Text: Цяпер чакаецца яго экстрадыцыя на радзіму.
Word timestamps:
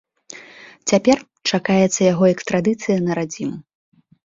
Цяпер 0.91 1.17
чакаецца 1.51 1.95
яго 2.11 2.23
экстрадыцыя 2.33 2.97
на 3.07 3.21
радзіму. 3.23 3.57